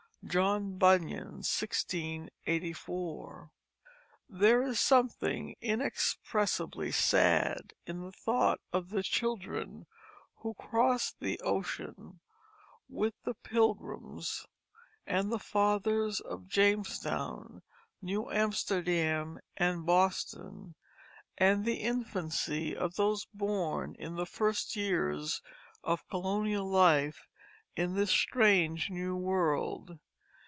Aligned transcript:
John 0.23 0.77
Bunyan, 0.77 1.41
1684._ 1.41 3.49
There 4.29 4.61
is 4.61 4.79
something 4.79 5.55
inexpressibly 5.61 6.91
sad 6.91 7.73
in 7.87 8.01
the 8.05 8.11
thought 8.11 8.61
of 8.71 8.91
the 8.91 9.01
children 9.01 9.87
who 10.37 10.53
crossed 10.53 11.19
the 11.19 11.39
ocean 11.39 12.19
with 12.87 13.15
the 13.23 13.33
Pilgrims 13.33 14.45
and 15.07 15.31
the 15.31 15.39
fathers 15.39 16.19
of 16.19 16.47
Jamestown, 16.47 17.63
New 17.99 18.29
Amsterdam, 18.31 19.39
and 19.57 19.87
Boston, 19.87 20.75
and 21.39 21.65
the 21.65 21.77
infancy 21.81 22.77
of 22.77 22.93
those 22.95 23.25
born 23.33 23.95
in 23.97 24.15
the 24.17 24.27
first 24.27 24.75
years 24.75 25.41
of 25.83 26.07
colonial 26.09 26.67
life 26.67 27.27
in 27.75 27.95
this 27.95 28.11
strange 28.11 28.91
new 28.91 29.15
world. 29.15 29.97